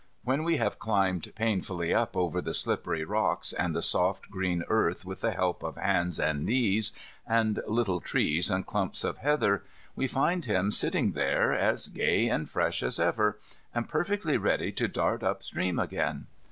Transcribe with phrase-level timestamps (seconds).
[0.23, 5.05] When we have climbed painfully up over the slippery rocks and the soft green earth
[5.05, 6.91] with the help of hands and knees,
[7.27, 9.63] and little trees, and clumps of heather,
[9.95, 13.37] we find him sitting there, as gay and fresh as ever,
[13.75, 16.25] and perfectly ready to dart up stream again.